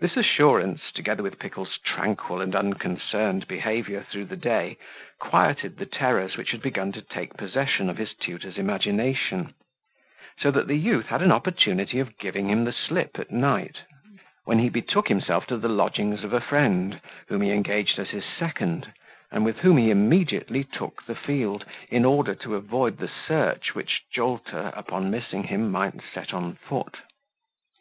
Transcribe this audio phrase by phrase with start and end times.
[0.00, 4.76] This assurance, together with Pickle's tranquil and unconcerned behaviour through the day,
[5.20, 9.54] quieted the terrors which had begun to take possession of his tutor's imagination;
[10.40, 13.82] so that the youth had an opportunity of giving him the slip at night,
[14.44, 18.24] when he betook himself to the lodgings of a friend, whom he engaged as his
[18.24, 18.92] second,
[19.30, 24.02] and with whom he immediately took the field, in order to avoid the search which
[24.12, 26.96] Jolter, upon missing him, might set on foot.